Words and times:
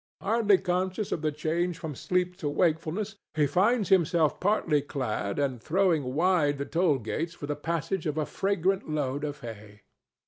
Hardly 0.19 0.57
conscious 0.57 1.11
of 1.11 1.21
the 1.21 1.31
change 1.31 1.77
from 1.77 1.93
sleep 1.93 2.35
to 2.37 2.49
wakefulness, 2.49 3.17
he 3.35 3.45
finds 3.45 3.89
himself 3.89 4.39
partly 4.39 4.81
clad 4.81 5.37
and 5.37 5.61
throwing 5.61 6.15
wide 6.15 6.57
the 6.57 6.65
toll 6.65 6.97
gates 6.97 7.35
for 7.35 7.45
the 7.45 7.55
passage 7.55 8.07
of 8.07 8.17
a 8.17 8.25
fragrant 8.25 8.89
load 8.89 9.23
of 9.23 9.41
hay. 9.41 9.81